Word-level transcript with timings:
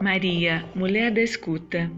Maria, 0.00 0.64
mulher 0.74 1.10
da 1.10 1.20
escuta, 1.20 1.90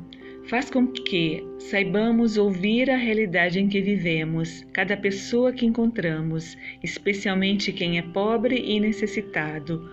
faz 0.49 0.69
com 0.69 0.89
que 0.89 1.41
saibamos 1.61 2.37
ouvir 2.37 2.91
a 2.91 2.97
realidade 2.97 3.61
em 3.61 3.69
que 3.69 3.81
vivemos, 3.81 4.67
cada 4.73 4.97
pessoa 4.97 5.53
que 5.53 5.65
encontramos, 5.65 6.59
especialmente 6.83 7.73
quem 7.73 7.99
é 7.99 8.03
pobre 8.03 8.57
e 8.57 8.81
necessitado, 8.81 9.89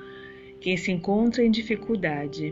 quem 0.59 0.75
se 0.75 0.91
encontra 0.91 1.43
em 1.43 1.51
dificuldade. 1.51 2.51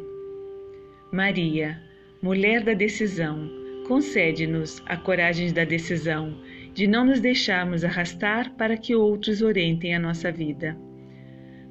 Maria, 1.12 1.82
mulher 2.22 2.64
da 2.64 2.74
decisão, 2.74 3.50
concede-nos 3.88 4.80
a 4.86 4.96
coragem 4.96 5.52
da 5.52 5.64
decisão, 5.64 6.38
de 6.72 6.86
não 6.86 7.04
nos 7.04 7.20
deixarmos 7.20 7.84
arrastar 7.84 8.54
para 8.58 8.78
que 8.78 8.94
outros 8.94 9.42
orientem 9.42 9.96
a 9.96 10.00
nossa 10.00 10.32
vida. 10.32 10.78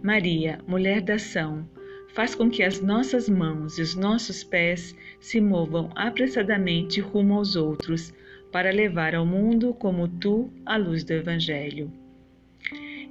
Maria, 0.02 0.58
mulher 0.66 1.00
da 1.00 1.14
ação, 1.14 1.68
faz 2.14 2.34
com 2.34 2.48
que 2.48 2.62
as 2.62 2.80
nossas 2.80 3.28
mãos 3.28 3.78
e 3.78 3.82
os 3.82 3.94
nossos 3.94 4.42
pés 4.42 4.96
se 5.20 5.40
movam 5.40 5.90
apressadamente 5.94 7.00
rumo 7.00 7.34
aos 7.34 7.56
outros, 7.56 8.12
para 8.50 8.70
levar 8.70 9.14
ao 9.14 9.26
mundo 9.26 9.74
como 9.74 10.08
tu 10.08 10.50
a 10.64 10.76
luz 10.76 11.04
do 11.04 11.12
Evangelho. 11.12 11.92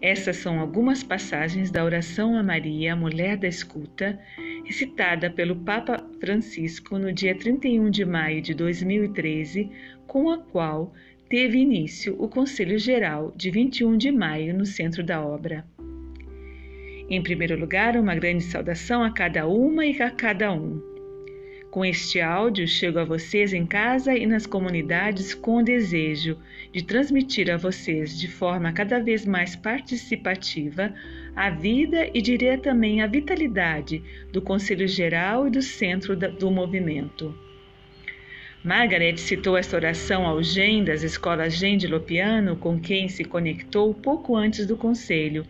Essas 0.02 0.38
são 0.38 0.60
algumas 0.60 1.04
passagens 1.04 1.72
da 1.72 1.84
oração 1.84 2.36
a 2.36 2.44
Maria, 2.44 2.96
mulher 2.96 3.38
da 3.38 3.48
escuta, 3.48 4.20
recitada 4.64 5.30
pelo 5.30 5.56
Papa 5.56 6.04
Francisco 6.20 6.98
no 6.98 7.14
dia 7.14 7.36
31 7.36 7.90
de 7.90 8.06
maio 8.06 8.42
de 8.42 8.54
2013, 8.54 9.70
com 10.08 10.30
a 10.30 10.38
qual 10.38 10.94
teve 11.30 11.60
início 11.60 12.16
o 12.20 12.28
Conselho 12.28 12.78
Geral 12.78 13.34
de 13.36 13.50
21 13.50 13.98
de 13.98 14.12
maio 14.12 14.56
no 14.56 14.66
centro 14.66 15.04
da 15.04 15.26
obra. 15.26 15.66
Em 17.08 17.22
primeiro 17.22 17.60
lugar, 17.60 17.96
uma 17.96 18.16
grande 18.16 18.44
saudação 18.44 19.04
a 19.04 19.12
cada 19.12 19.48
uma 19.48 19.86
e 19.86 20.02
a 20.02 20.10
cada 20.10 20.52
um. 20.52 20.82
Com 21.70 21.86
este 21.86 22.20
áudio, 22.20 22.68
chego 22.68 23.00
a 23.00 23.04
vocês 23.04 23.54
em 23.54 23.66
casa 23.66 24.16
e 24.16 24.26
nas 24.26 24.46
comunidades 24.46 25.34
com 25.34 25.58
o 25.58 25.64
desejo 25.64 26.38
de 26.72 26.84
transmitir 26.84 27.52
a 27.52 27.58
vocês 27.58 28.18
de 28.18 28.28
forma 28.28 28.72
cada 28.72 28.98
vez 29.00 29.26
mais 29.26 29.56
participativa 29.56 30.94
a 31.36 31.50
vida 31.50 32.10
e 32.14 32.22
diria 32.22 32.58
também 32.58 33.02
a 33.02 33.08
vitalidade 33.08 34.02
do 34.32 34.42
Conselho 34.42 34.88
Geral 34.88 35.48
e 35.48 35.52
do 35.52 35.62
centro 35.62 36.16
do 36.16 36.50
movimento. 36.50 37.38
Margaret 38.64 39.18
citou 39.18 39.56
esta 39.56 39.76
oração 39.76 40.26
ao 40.26 40.42
Gen 40.42 40.84
das 40.84 41.04
escolas 41.04 41.54
Gen 41.54 41.78
de 41.78 41.86
Lopiano, 41.88 42.56
com 42.56 42.80
quem 42.80 43.08
se 43.08 43.24
conectou 43.24 43.94
pouco 43.94 44.36
antes 44.36 44.66
do 44.66 44.76
conselho, 44.76 45.46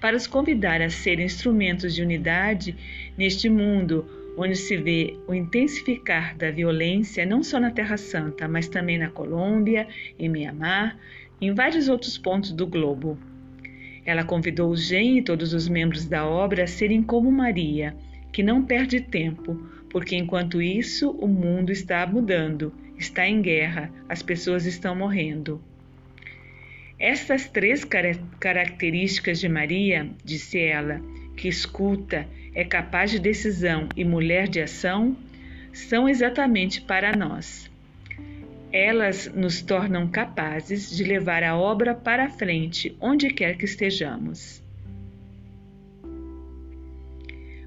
para 0.00 0.16
os 0.16 0.26
convidar 0.26 0.80
a 0.80 0.88
serem 0.88 1.26
instrumentos 1.26 1.94
de 1.94 2.02
unidade 2.02 2.76
neste 3.16 3.48
mundo 3.48 4.06
onde 4.36 4.56
se 4.56 4.76
vê 4.76 5.18
o 5.26 5.34
intensificar 5.34 6.36
da 6.36 6.50
violência 6.50 7.26
não 7.26 7.42
só 7.42 7.60
na 7.60 7.70
Terra 7.70 7.96
Santa, 7.96 8.48
mas 8.48 8.68
também 8.68 8.96
na 8.96 9.10
Colômbia, 9.10 9.86
em 10.18 10.28
Mianmar 10.28 10.96
em 11.40 11.54
vários 11.54 11.88
outros 11.88 12.18
pontos 12.18 12.52
do 12.52 12.66
globo. 12.66 13.18
Ela 14.04 14.24
convidou 14.24 14.70
o 14.70 14.76
Gen 14.76 15.18
e 15.18 15.22
todos 15.22 15.52
os 15.52 15.68
membros 15.68 16.06
da 16.06 16.26
obra 16.26 16.64
a 16.64 16.66
serem 16.66 17.02
como 17.02 17.30
Maria, 17.30 17.96
que 18.32 18.42
não 18.42 18.62
perde 18.62 19.00
tempo, 19.00 19.54
porque 19.90 20.16
enquanto 20.16 20.60
isso 20.60 21.10
o 21.10 21.26
mundo 21.26 21.70
está 21.70 22.06
mudando, 22.06 22.72
está 22.96 23.26
em 23.26 23.40
guerra, 23.40 23.90
as 24.08 24.22
pessoas 24.22 24.66
estão 24.66 24.94
morrendo. 24.94 25.62
Estas 27.00 27.48
três 27.48 27.82
características 28.38 29.40
de 29.40 29.48
Maria, 29.48 30.10
disse 30.22 30.58
ela, 30.58 31.00
que 31.34 31.48
escuta, 31.48 32.28
é 32.54 32.62
capaz 32.62 33.10
de 33.10 33.18
decisão 33.18 33.88
e 33.96 34.04
mulher 34.04 34.46
de 34.46 34.60
ação, 34.60 35.16
são 35.72 36.06
exatamente 36.06 36.82
para 36.82 37.16
nós. 37.16 37.70
Elas 38.70 39.32
nos 39.34 39.62
tornam 39.62 40.06
capazes 40.08 40.94
de 40.94 41.02
levar 41.02 41.42
a 41.42 41.56
obra 41.56 41.94
para 41.94 42.26
a 42.26 42.30
frente, 42.30 42.94
onde 43.00 43.30
quer 43.30 43.56
que 43.56 43.64
estejamos. 43.64 44.62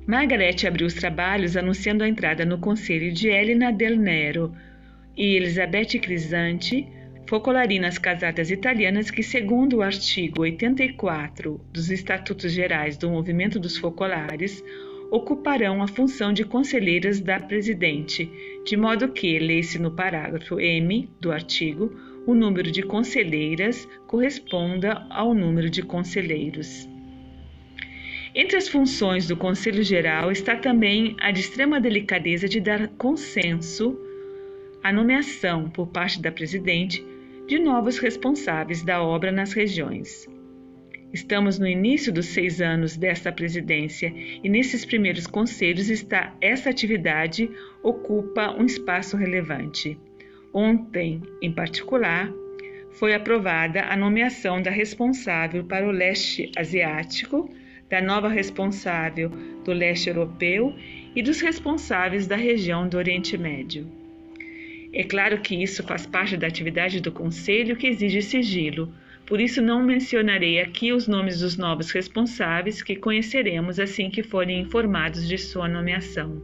Margaret 0.06 0.68
abriu 0.68 0.86
os 0.86 0.94
trabalhos 0.94 1.58
anunciando 1.58 2.04
a 2.04 2.08
entrada 2.08 2.46
no 2.46 2.60
conselho 2.60 3.12
de 3.12 3.30
Helena 3.30 3.72
Del 3.72 3.98
Nero 3.98 4.54
e 5.18 5.36
Elizabeth 5.38 6.00
Crisante 6.00 6.88
focolarinas 7.34 7.98
casadas 7.98 8.52
italianas 8.52 9.10
que, 9.10 9.24
segundo 9.24 9.78
o 9.78 9.82
artigo 9.82 10.44
84 10.44 11.60
dos 11.74 11.90
Estatutos 11.90 12.52
Gerais 12.52 12.96
do 12.96 13.10
Movimento 13.10 13.60
dos 13.60 13.76
Focolares, 13.76 14.64
ocuparão 15.10 15.82
a 15.82 15.88
função 15.88 16.32
de 16.32 16.44
conselheiras 16.44 17.20
da 17.20 17.40
presidente, 17.40 18.30
de 18.64 18.78
modo 18.78 19.08
que, 19.08 19.40
lê-se 19.40 19.80
no 19.80 19.90
parágrafo 19.90 20.60
M 20.60 21.10
do 21.20 21.32
artigo, 21.32 21.92
o 22.28 22.36
número 22.36 22.72
de 22.72 22.84
conselheiras 22.84 23.90
corresponda 24.06 25.04
ao 25.10 25.34
número 25.34 25.72
de 25.72 25.82
conselheiros. 25.82 26.88
Entre 28.36 28.58
as 28.58 28.68
funções 28.68 29.28
do 29.28 29.36
Conselho 29.36 29.82
Geral 29.82 30.32
está 30.32 30.56
também 30.56 31.16
a 31.20 31.32
de 31.32 31.40
extrema 31.40 31.82
delicadeza 31.82 32.48
de 32.48 32.60
dar 32.60 32.90
consenso 32.90 34.00
à 34.84 34.94
nomeação 34.94 35.68
por 35.68 35.88
parte 35.88 36.22
da 36.22 36.32
presidente 36.32 37.04
de 37.48 37.60
novos 37.60 37.98
responsáveis 37.98 38.84
da 38.84 39.02
obra 39.02 39.32
nas 39.32 39.54
regiões. 39.54 40.28
Estamos 41.14 41.60
no 41.60 41.68
início 41.68 42.12
dos 42.12 42.28
seis 42.28 42.60
anos 42.60 42.98
desta 42.98 43.32
presidência 43.32 44.12
e 44.44 44.50
nesses 44.50 44.84
primeiros 44.84 45.28
conselhos 45.28 45.90
está 45.90 46.36
essa 46.42 46.70
atividade 46.70 47.50
ocupa 47.84 48.52
um 48.58 48.66
espaço 48.66 49.16
relevante. 49.16 50.00
Ontem, 50.52 51.22
em 51.42 51.52
particular, 51.52 52.32
foi 52.94 53.14
aprovada 53.14 53.82
a 53.82 53.96
nomeação 53.96 54.62
da 54.62 54.72
responsável 54.72 55.64
para 55.64 55.88
o 55.88 55.92
leste 55.92 56.52
asiático, 56.56 57.50
da 57.90 58.02
nova 58.02 58.28
responsável 58.28 59.30
do 59.64 59.72
leste 59.72 60.10
europeu 60.10 60.74
e 61.16 61.22
dos 61.22 61.42
responsáveis 61.42 62.26
da 62.26 62.36
região 62.36 62.88
do 62.88 62.98
Oriente 62.98 63.38
Médio. 63.38 64.03
É 64.96 65.04
claro 65.04 65.40
que 65.40 65.56
isso 65.56 65.82
faz 65.82 66.06
parte 66.06 66.38
da 66.38 66.46
atividade 66.46 67.02
do 67.02 67.12
Conselho 67.12 67.76
que 67.76 67.88
exige 67.88 68.22
sigilo, 68.22 68.94
por 69.26 69.42
isso 69.42 69.60
não 69.60 69.82
mencionarei 69.82 70.62
aqui 70.62 70.94
os 70.94 71.08
nomes 71.08 71.40
dos 71.40 71.58
novos 71.58 71.90
responsáveis 71.90 72.84
que 72.84 72.96
conheceremos 72.96 73.80
assim 73.80 74.12
que 74.12 74.22
forem 74.22 74.62
informados 74.62 75.28
de 75.28 75.36
sua 75.36 75.68
nomeação. 75.68 76.40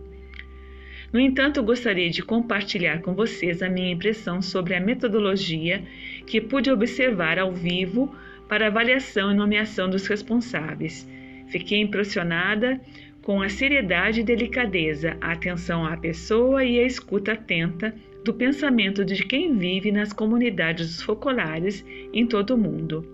No 1.14 1.20
entanto, 1.20 1.62
gostaria 1.62 2.10
de 2.10 2.24
compartilhar 2.24 3.02
com 3.02 3.14
vocês 3.14 3.62
a 3.62 3.70
minha 3.70 3.92
impressão 3.92 4.42
sobre 4.42 4.74
a 4.74 4.80
metodologia 4.80 5.84
que 6.26 6.42
pude 6.42 6.72
observar 6.72 7.38
ao 7.38 7.52
vivo 7.52 8.16
para 8.48 8.68
avaliação 8.68 9.32
e 9.32 9.36
nomeação 9.36 9.88
dos 9.88 10.08
responsáveis. 10.08 11.08
Fiquei 11.50 11.82
impressionada 11.82 12.82
com 13.22 13.44
a 13.44 13.50
seriedade 13.50 14.22
e 14.22 14.24
delicadeza, 14.24 15.18
a 15.22 15.34
atenção 15.34 15.86
à 15.86 15.96
pessoa 15.96 16.66
e 16.66 16.80
a 16.80 16.84
escuta 16.84 17.34
atenta 17.34 17.94
do 18.24 18.34
pensamento 18.34 19.06
de 19.06 19.24
quem 19.24 19.58
vive 19.58 19.92
nas 19.92 20.12
comunidades 20.14 21.02
focolares 21.02 21.86
em 22.14 22.26
todo 22.26 22.52
o 22.52 22.58
mundo. 22.58 23.06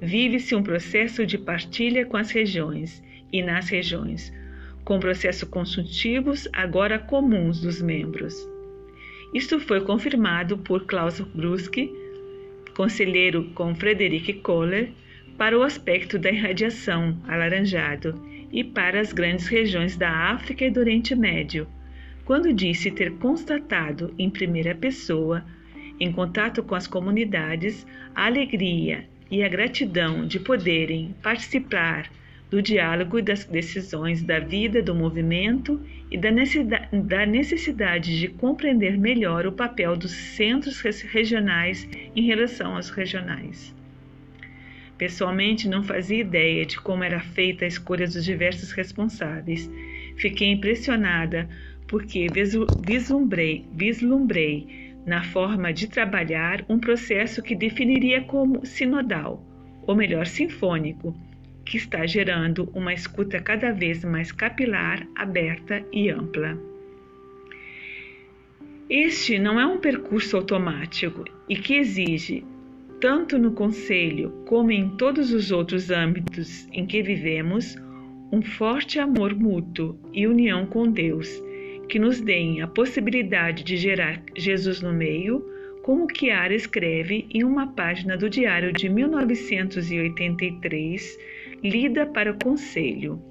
Vive-se 0.00 0.54
um 0.54 0.62
processo 0.62 1.24
de 1.24 1.38
partilha 1.38 2.04
com 2.06 2.16
as 2.16 2.30
regiões 2.30 3.02
e 3.32 3.42
nas 3.42 3.68
regiões, 3.68 4.32
com 4.84 4.98
processos 4.98 5.48
consultivos 5.48 6.48
agora 6.52 6.98
comuns 6.98 7.60
dos 7.60 7.80
membros. 7.80 8.48
Isto 9.32 9.58
foi 9.58 9.80
confirmado 9.80 10.58
por 10.58 10.84
Klaus 10.84 11.20
Bruski, 11.20 11.92
conselheiro 12.76 13.50
com 13.54 13.74
Frederic 13.74 14.34
Kohler, 14.34 14.92
para 15.36 15.58
o 15.58 15.62
aspecto 15.62 16.18
da 16.18 16.30
irradiação 16.30 17.18
alaranjado 17.26 18.14
e 18.52 18.62
para 18.62 19.00
as 19.00 19.12
grandes 19.12 19.48
regiões 19.48 19.96
da 19.96 20.10
África 20.30 20.64
e 20.64 20.70
do 20.70 20.80
Oriente 20.80 21.14
Médio, 21.14 21.66
quando 22.24 22.52
disse 22.52 22.90
ter 22.90 23.12
constatado 23.18 24.14
em 24.18 24.30
primeira 24.30 24.74
pessoa, 24.74 25.44
em 26.00 26.10
contato 26.10 26.62
com 26.62 26.74
as 26.74 26.86
comunidades, 26.86 27.86
a 28.14 28.26
alegria 28.26 29.06
e 29.30 29.42
a 29.42 29.48
gratidão 29.48 30.26
de 30.26 30.40
poderem 30.40 31.14
participar 31.22 32.10
do 32.50 32.62
diálogo 32.62 33.18
e 33.18 33.22
das 33.22 33.44
decisões 33.44 34.22
da 34.22 34.38
vida 34.38 34.82
do 34.82 34.94
movimento 34.94 35.80
e 36.10 36.16
da 36.16 37.26
necessidade 37.26 38.18
de 38.18 38.28
compreender 38.28 38.96
melhor 38.96 39.46
o 39.46 39.52
papel 39.52 39.96
dos 39.96 40.12
centros 40.12 40.80
regionais 40.80 41.88
em 42.14 42.22
relação 42.22 42.76
aos 42.76 42.90
regionais. 42.90 43.74
Pessoalmente, 44.96 45.68
não 45.68 45.82
fazia 45.82 46.20
ideia 46.20 46.64
de 46.64 46.80
como 46.80 47.02
era 47.02 47.18
feita 47.18 47.64
a 47.64 47.68
escolha 47.68 48.06
dos 48.06 48.24
diversos 48.24 48.70
responsáveis. 48.70 49.68
Fiquei 50.16 50.52
impressionada 50.52 51.48
porque 51.86 52.26
vislumbrei, 52.86 53.66
vislumbrei 53.72 54.94
na 55.06 55.22
forma 55.22 55.72
de 55.72 55.88
trabalhar 55.88 56.64
um 56.68 56.78
processo 56.78 57.42
que 57.42 57.54
definiria 57.54 58.22
como 58.22 58.64
sinodal, 58.64 59.44
ou 59.86 59.94
melhor, 59.94 60.26
sinfônico, 60.26 61.14
que 61.64 61.76
está 61.76 62.06
gerando 62.06 62.70
uma 62.74 62.92
escuta 62.92 63.40
cada 63.40 63.72
vez 63.72 64.04
mais 64.04 64.32
capilar, 64.32 65.06
aberta 65.14 65.84
e 65.92 66.10
ampla. 66.10 66.58
Este 68.88 69.38
não 69.38 69.58
é 69.58 69.66
um 69.66 69.78
percurso 69.78 70.36
automático 70.36 71.24
e 71.48 71.56
que 71.56 71.74
exige, 71.74 72.44
tanto 73.00 73.38
no 73.38 73.52
conselho 73.52 74.30
como 74.46 74.70
em 74.70 74.90
todos 74.96 75.32
os 75.32 75.50
outros 75.50 75.90
âmbitos 75.90 76.68
em 76.70 76.86
que 76.86 77.02
vivemos, 77.02 77.76
um 78.30 78.42
forte 78.42 78.98
amor 78.98 79.34
mútuo 79.34 79.98
e 80.12 80.26
união 80.26 80.66
com 80.66 80.90
Deus, 80.90 81.28
que 81.88 81.98
nos 81.98 82.20
deem 82.20 82.60
a 82.62 82.66
possibilidade 82.66 83.62
de 83.62 83.76
gerar 83.76 84.22
Jesus 84.36 84.80
no 84.80 84.90
meio, 84.92 85.46
como 85.82 86.08
Chiara 86.10 86.54
escreve 86.54 87.26
em 87.30 87.44
uma 87.44 87.74
página 87.74 88.16
do 88.16 88.30
diário 88.30 88.72
de 88.72 88.88
1983, 88.88 91.18
lida 91.62 92.06
para 92.06 92.32
o 92.32 92.38
conselho. 92.38 93.22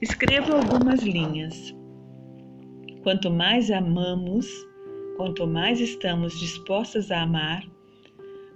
Escrevo 0.00 0.54
algumas 0.54 1.02
linhas. 1.02 1.72
Quanto 3.02 3.30
mais 3.30 3.70
amamos, 3.70 4.48
quanto 5.16 5.46
mais 5.46 5.80
estamos 5.80 6.40
dispostas 6.40 7.12
a 7.12 7.22
amar, 7.22 7.62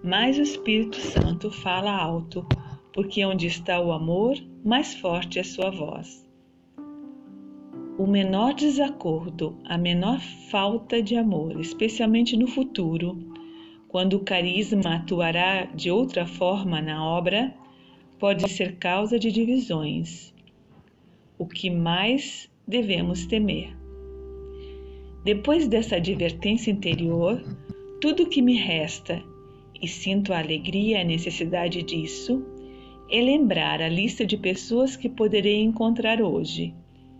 mais 0.02 0.38
o 0.38 0.42
Espírito 0.42 0.96
Santo 0.96 1.50
fala 1.50 1.92
alto, 1.92 2.44
porque 2.92 3.24
onde 3.24 3.46
está 3.46 3.80
o 3.80 3.92
amor, 3.92 4.36
mais 4.64 4.94
forte 4.94 5.38
é 5.38 5.44
sua 5.44 5.70
voz. 5.70 6.25
O 7.98 8.06
menor 8.06 8.52
desacordo, 8.52 9.56
a 9.64 9.78
menor 9.78 10.20
falta 10.50 11.00
de 11.00 11.16
amor, 11.16 11.58
especialmente 11.58 12.36
no 12.36 12.46
futuro, 12.46 13.16
quando 13.88 14.18
o 14.18 14.20
carisma 14.20 14.96
atuará 14.96 15.64
de 15.64 15.90
outra 15.90 16.26
forma 16.26 16.82
na 16.82 17.02
obra, 17.02 17.54
pode 18.18 18.50
ser 18.50 18.76
causa 18.76 19.18
de 19.18 19.32
divisões. 19.32 20.34
O 21.38 21.46
que 21.46 21.70
mais 21.70 22.50
devemos 22.68 23.24
temer? 23.24 23.74
Depois 25.24 25.66
dessa 25.66 25.96
advertência 25.96 26.70
interior, 26.70 27.42
tudo 27.98 28.24
o 28.24 28.28
que 28.28 28.42
me 28.42 28.56
resta, 28.56 29.22
e 29.80 29.88
sinto 29.88 30.34
a 30.34 30.38
alegria 30.38 30.98
e 30.98 31.00
a 31.00 31.04
necessidade 31.04 31.82
disso, 31.82 32.44
é 33.10 33.22
lembrar 33.22 33.80
a 33.80 33.88
lista 33.88 34.26
de 34.26 34.36
pessoas 34.36 34.96
que 34.96 35.08
poderei 35.08 35.62
encontrar 35.62 36.20
hoje, 36.20 36.74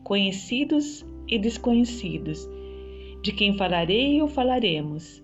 conhecidos 0.07 1.05
e 1.27 1.37
desconhecidos, 1.37 2.49
de 3.23 3.33
quem 3.33 3.57
falarei 3.57 4.23
ou 4.23 4.29
falaremos, 4.29 5.21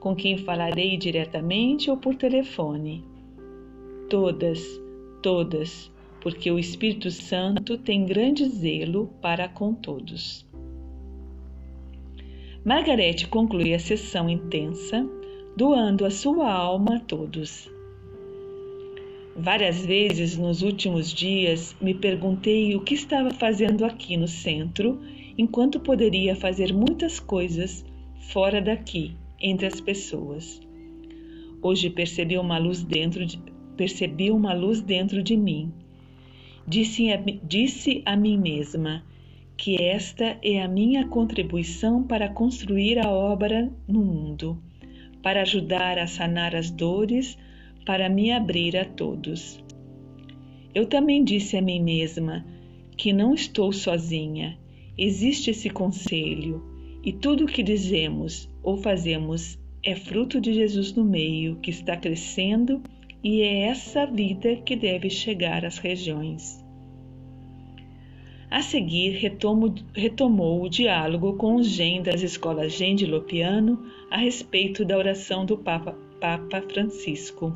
com 0.00 0.12
quem 0.16 0.36
falarei 0.38 0.96
diretamente 0.96 1.88
ou 1.88 1.96
por 1.96 2.16
telefone. 2.16 3.04
Todas, 4.10 4.60
todas, 5.22 5.88
porque 6.20 6.50
o 6.50 6.58
Espírito 6.58 7.12
Santo 7.12 7.78
tem 7.78 8.04
grande 8.04 8.44
zelo 8.48 9.06
para 9.22 9.48
com 9.48 9.72
todos. 9.72 10.44
Margarete 12.64 13.28
conclui 13.28 13.72
a 13.72 13.78
sessão 13.78 14.28
intensa, 14.28 15.08
doando 15.56 16.04
a 16.04 16.10
sua 16.10 16.52
alma 16.52 16.96
a 16.96 17.00
todos. 17.00 17.72
Várias 19.36 19.84
vezes 19.84 20.36
nos 20.38 20.62
últimos 20.62 21.12
dias 21.12 21.74
me 21.80 21.92
perguntei 21.92 22.76
o 22.76 22.80
que 22.80 22.94
estava 22.94 23.32
fazendo 23.32 23.84
aqui 23.84 24.16
no 24.16 24.28
centro, 24.28 25.00
enquanto 25.36 25.80
poderia 25.80 26.36
fazer 26.36 26.72
muitas 26.72 27.18
coisas 27.18 27.84
fora 28.30 28.60
daqui, 28.60 29.16
entre 29.40 29.66
as 29.66 29.80
pessoas. 29.80 30.60
Hoje 31.60 31.90
percebi 31.90 32.38
uma 32.38 32.58
luz 32.58 32.84
dentro 32.84 33.26
de, 33.26 33.40
percebi 33.76 34.30
uma 34.30 34.54
luz 34.54 34.80
dentro 34.80 35.20
de 35.20 35.36
mim. 35.36 35.72
Disse 36.66 37.10
a, 37.10 37.16
disse 37.42 38.02
a 38.06 38.16
mim 38.16 38.38
mesma: 38.38 39.04
que 39.56 39.82
esta 39.82 40.38
é 40.42 40.62
a 40.62 40.68
minha 40.68 41.08
contribuição 41.08 42.04
para 42.04 42.28
construir 42.28 42.98
a 42.98 43.10
obra 43.10 43.68
no 43.88 44.00
mundo, 44.04 44.62
para 45.22 45.42
ajudar 45.42 45.98
a 45.98 46.06
sanar 46.06 46.54
as 46.54 46.70
dores, 46.70 47.36
para 47.84 48.08
me 48.08 48.30
abrir 48.30 48.76
a 48.76 48.84
todos. 48.84 49.62
Eu 50.74 50.86
também 50.86 51.22
disse 51.22 51.56
a 51.56 51.62
mim 51.62 51.80
mesma 51.80 52.44
que 52.96 53.12
não 53.12 53.34
estou 53.34 53.72
sozinha, 53.72 54.58
existe 54.96 55.50
esse 55.50 55.70
conselho 55.70 56.62
e 57.04 57.12
tudo 57.12 57.44
o 57.44 57.46
que 57.46 57.62
dizemos 57.62 58.48
ou 58.62 58.76
fazemos 58.76 59.58
é 59.82 59.94
fruto 59.94 60.40
de 60.40 60.54
Jesus 60.54 60.92
no 60.94 61.04
meio 61.04 61.56
que 61.56 61.70
está 61.70 61.96
crescendo 61.96 62.82
e 63.22 63.42
é 63.42 63.64
essa 63.64 64.06
vida 64.06 64.56
que 64.56 64.74
deve 64.74 65.10
chegar 65.10 65.64
às 65.64 65.78
regiões. 65.78 66.64
A 68.50 68.62
seguir, 68.62 69.10
retomo, 69.18 69.74
retomou 69.92 70.62
o 70.62 70.68
diálogo 70.68 71.34
com 71.34 71.56
os 71.56 71.66
gen 71.66 72.02
das 72.02 72.22
escolas 72.22 72.72
Gen 72.72 72.94
de 72.94 73.04
Lopiano 73.04 73.84
a 74.10 74.16
respeito 74.16 74.84
da 74.84 74.96
oração 74.96 75.44
do 75.44 75.58
Papa, 75.58 75.92
Papa 76.20 76.62
Francisco. 76.62 77.52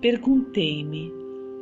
Perguntei-me 0.00 1.10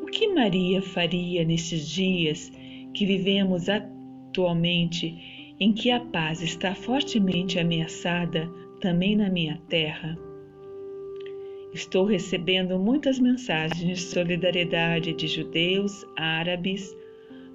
o 0.03 0.07
que 0.07 0.29
Maria 0.29 0.81
faria 0.81 1.45
nestes 1.45 1.89
dias 1.89 2.51
que 2.95 3.05
vivemos 3.05 3.69
atualmente, 3.69 5.55
em 5.59 5.73
que 5.73 5.91
a 5.91 6.01
paz 6.01 6.43
está 6.43 6.75
fortemente 6.75 7.59
ameaçada 7.59 8.51
também 8.81 9.15
na 9.15 9.29
minha 9.29 9.61
terra. 9.69 10.19
Estou 11.75 12.05
recebendo 12.05 12.79
muitas 12.79 13.19
mensagens 13.19 13.87
de 13.87 13.97
solidariedade 13.97 15.13
de 15.13 15.29
judeus, 15.29 16.05
árabes, 16.17 16.97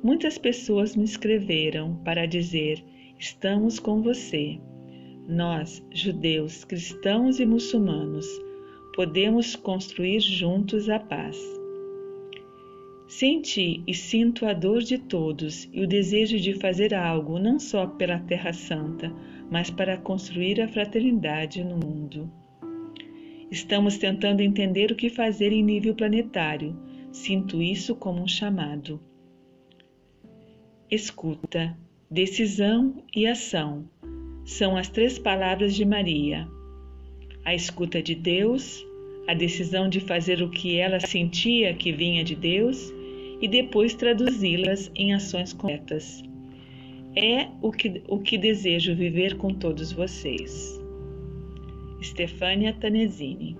Muitas 0.06 0.38
pessoas 0.38 0.96
me 0.96 1.04
escreveram 1.04 1.96
para 2.06 2.28
dizer: 2.28 2.78
estamos 3.18 3.80
com 3.80 4.04
você. 4.04 4.60
Nós, 5.28 5.84
judeus, 5.92 6.64
cristãos 6.64 7.40
e 7.40 7.46
muçulmanos, 7.48 8.28
podemos 8.96 9.56
construir 9.56 10.22
juntos 10.22 10.90
a 10.90 10.98
paz. 10.98 11.38
Senti 13.08 13.84
e 13.86 13.94
sinto 13.94 14.46
a 14.46 14.54
dor 14.54 14.82
de 14.82 14.98
todos 14.98 15.70
e 15.72 15.84
o 15.84 15.88
desejo 15.88 16.40
de 16.40 16.54
fazer 16.54 16.96
algo 16.96 17.38
não 17.38 17.60
só 17.60 17.86
pela 17.86 18.18
Terra 18.18 18.54
Santa, 18.54 19.14
mas 19.52 19.70
para 19.70 19.98
construir 19.98 20.60
a 20.62 20.68
fraternidade 20.68 21.64
no 21.64 21.76
mundo. 21.78 22.32
Estamos 23.52 23.98
tentando 23.98 24.42
entender 24.42 24.92
o 24.92 24.96
que 24.96 25.10
fazer 25.10 25.52
em 25.52 25.62
nível 25.62 25.94
planetário. 25.94 26.76
Sinto 27.12 27.62
isso 27.62 27.96
como 27.96 28.24
um 28.24 28.28
chamado 28.28 29.00
escuta, 30.90 31.78
decisão 32.10 33.04
e 33.16 33.26
ação 33.28 33.90
são 34.46 34.78
as 34.78 34.88
três 34.88 35.18
palavras 35.18 35.74
de 35.74 35.84
Maria. 35.84 36.48
A 37.46 37.54
escuta 37.54 38.02
de 38.02 38.16
Deus, 38.16 38.86
a 39.28 39.34
decisão 39.34 39.88
de 39.88 40.00
fazer 40.00 40.42
o 40.42 40.50
que 40.50 40.78
ela 40.78 41.00
sentia 41.00 41.74
que 41.74 41.92
vinha 41.92 42.24
de 42.24 42.36
Deus 42.36 42.92
e 43.40 43.48
depois 43.48 43.94
traduzi-las 43.94 44.92
em 44.96 45.14
ações 45.14 45.54
concretas. 45.54 46.24
É 47.16 47.48
o 47.62 47.72
que, 47.72 48.02
o 48.08 48.20
que 48.20 48.38
desejo 48.38 48.96
viver 48.96 49.38
com 49.38 49.54
todos 49.54 49.92
vocês. 49.92 50.82
Stefania 52.02 52.74
Tanesini 52.74 53.56